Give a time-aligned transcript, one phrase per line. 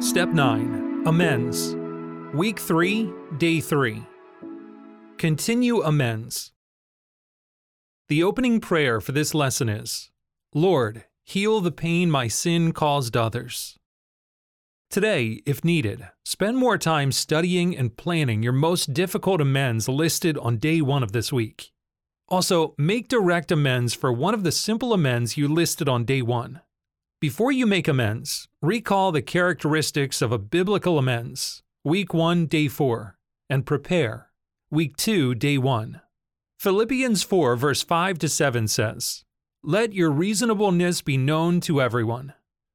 [0.00, 1.74] Step 9 Amends.
[2.32, 4.00] Week 3, Day 3.
[5.16, 6.52] Continue amends.
[8.08, 10.10] The opening prayer for this lesson is
[10.54, 13.76] Lord, heal the pain my sin caused others.
[14.88, 20.58] Today, if needed, spend more time studying and planning your most difficult amends listed on
[20.58, 21.72] day one of this week.
[22.28, 26.60] Also, make direct amends for one of the simple amends you listed on day one.
[27.20, 33.18] Before you make amends, recall the characteristics of a biblical amends, week 1, day 4,
[33.50, 34.30] and prepare,
[34.70, 36.00] week 2, day 1.
[36.60, 39.24] Philippians 4, verse 5 to 7 says,
[39.64, 42.34] Let your reasonableness be known to everyone.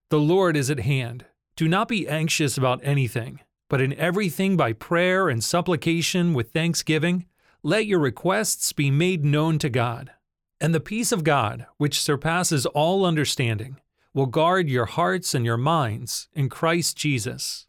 [0.10, 1.24] The Lord is at hand.
[1.56, 3.40] Do not be anxious about anything,
[3.70, 7.28] but in everything by prayer and supplication with thanksgiving,
[7.64, 10.12] let your requests be made known to God.
[10.60, 13.80] And the peace of God, which surpasses all understanding,
[14.14, 17.68] will guard your hearts and your minds in Christ Jesus.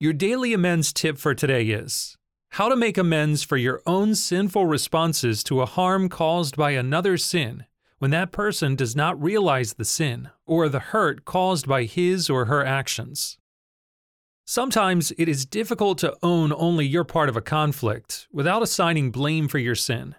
[0.00, 2.16] Your daily amends tip for today is
[2.52, 7.16] how to make amends for your own sinful responses to a harm caused by another
[7.18, 7.66] sin
[7.98, 12.46] when that person does not realize the sin or the hurt caused by his or
[12.46, 13.38] her actions.
[14.46, 19.46] Sometimes it is difficult to own only your part of a conflict without assigning blame
[19.46, 20.14] for your sin.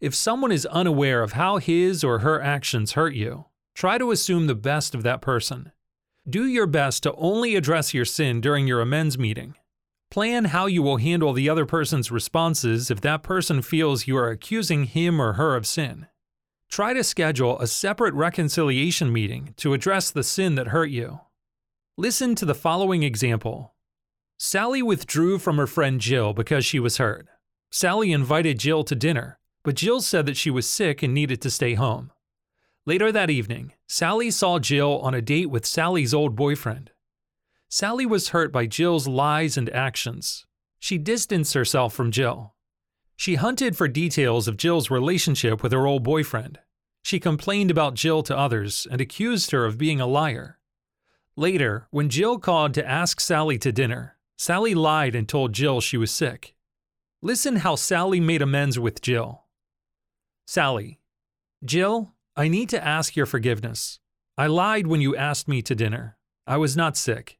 [0.00, 3.44] If someone is unaware of how his or her actions hurt you,
[3.78, 5.70] Try to assume the best of that person.
[6.28, 9.54] Do your best to only address your sin during your amends meeting.
[10.10, 14.30] Plan how you will handle the other person's responses if that person feels you are
[14.30, 16.08] accusing him or her of sin.
[16.68, 21.20] Try to schedule a separate reconciliation meeting to address the sin that hurt you.
[21.96, 23.74] Listen to the following example
[24.40, 27.28] Sally withdrew from her friend Jill because she was hurt.
[27.70, 31.48] Sally invited Jill to dinner, but Jill said that she was sick and needed to
[31.48, 32.10] stay home.
[32.88, 36.90] Later that evening, Sally saw Jill on a date with Sally's old boyfriend.
[37.68, 40.46] Sally was hurt by Jill's lies and actions.
[40.78, 42.54] She distanced herself from Jill.
[43.14, 46.60] She hunted for details of Jill's relationship with her old boyfriend.
[47.02, 50.58] She complained about Jill to others and accused her of being a liar.
[51.36, 55.98] Later, when Jill called to ask Sally to dinner, Sally lied and told Jill she
[55.98, 56.54] was sick.
[57.20, 59.44] Listen how Sally made amends with Jill.
[60.46, 61.00] Sally,
[61.62, 63.98] Jill, I need to ask your forgiveness.
[64.36, 66.16] I lied when you asked me to dinner.
[66.46, 67.36] I was not sick.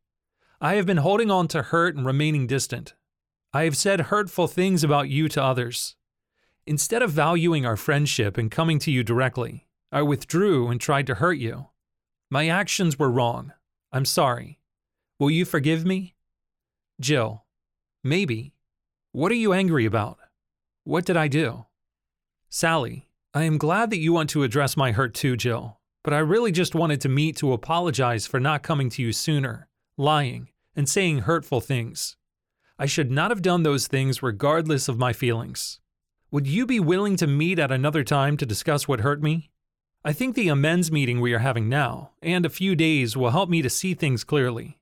[0.61, 2.95] I have been holding on to hurt and remaining distant.
[3.53, 5.95] I have said hurtful things about you to others.
[6.67, 11.15] Instead of valuing our friendship and coming to you directly, I withdrew and tried to
[11.15, 11.69] hurt you.
[12.29, 13.53] My actions were wrong.
[13.93, 14.59] I'm sorry.
[15.21, 16.17] Will you forgive me?
[17.01, 17.45] Jill,
[18.03, 18.53] maybe.
[19.13, 20.19] What are you angry about?
[20.83, 21.67] What did I do?
[22.49, 26.19] Sally, I am glad that you want to address my hurt too, Jill, but I
[26.19, 29.69] really just wanted to meet to apologize for not coming to you sooner,
[29.99, 32.17] lying, and saying hurtful things.
[32.79, 35.81] I should not have done those things regardless of my feelings.
[36.31, 39.51] Would you be willing to meet at another time to discuss what hurt me?
[40.05, 43.51] I think the amends meeting we are having now, and a few days, will help
[43.51, 44.79] me to see things clearly.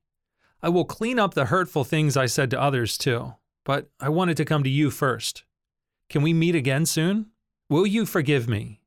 [0.63, 4.37] I will clean up the hurtful things I said to others too, but I wanted
[4.37, 5.45] to come to you first.
[6.09, 7.31] Can we meet again soon?
[7.69, 8.81] Will you forgive me?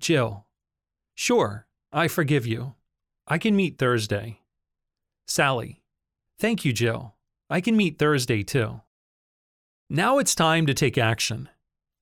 [0.00, 0.46] Jill.
[1.14, 2.74] Sure, I forgive you.
[3.28, 4.40] I can meet Thursday.
[5.26, 5.82] Sally.
[6.38, 7.14] Thank you, Jill.
[7.50, 8.80] I can meet Thursday too.
[9.90, 11.50] Now it's time to take action.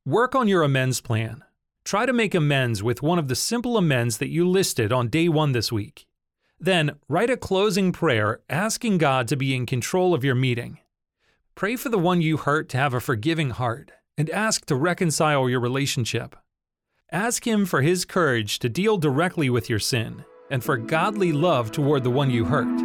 [0.06, 1.42] Work on your amends plan.
[1.84, 5.28] Try to make amends with one of the simple amends that you listed on day
[5.28, 6.06] one this week.
[6.60, 10.78] Then write a closing prayer asking God to be in control of your meeting.
[11.56, 15.48] Pray for the one you hurt to have a forgiving heart and ask to reconcile
[15.48, 16.36] your relationship.
[17.10, 21.72] Ask Him for His courage to deal directly with your sin and for godly love
[21.72, 22.83] toward the one you hurt.